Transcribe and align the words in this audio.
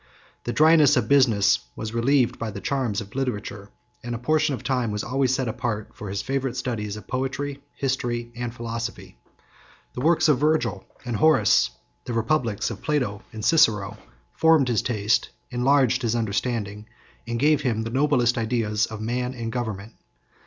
The 0.45 0.51
dryness 0.51 0.97
of 0.97 1.07
business 1.07 1.59
was 1.75 1.93
relieved 1.93 2.39
by 2.39 2.49
the 2.49 2.59
charms 2.59 3.01
of 3.01 3.13
literature; 3.13 3.69
and 4.01 4.15
a 4.15 4.17
portion 4.17 4.55
of 4.55 4.63
time 4.63 4.89
was 4.89 5.03
always 5.03 5.31
set 5.31 5.47
apart 5.47 5.91
for 5.93 6.09
his 6.09 6.23
favorite 6.23 6.57
studies 6.57 6.97
of 6.97 7.05
poetry, 7.07 7.61
history, 7.75 8.31
and 8.35 8.51
philosophy. 8.51 9.19
The 9.93 10.01
works 10.01 10.27
of 10.27 10.39
Virgil 10.39 10.85
and 11.05 11.17
Horace, 11.17 11.69
the 12.05 12.13
republics 12.13 12.71
of 12.71 12.81
Plato 12.81 13.21
and 13.31 13.45
Cicero, 13.45 13.95
formed 14.33 14.69
his 14.69 14.81
taste, 14.81 15.29
enlarged 15.51 16.01
his 16.01 16.15
understanding, 16.15 16.87
and 17.27 17.37
gave 17.39 17.61
him 17.61 17.83
the 17.83 17.91
noblest 17.91 18.39
ideas 18.39 18.87
of 18.87 19.01
man 19.01 19.35
and 19.35 19.51
government. 19.51 19.93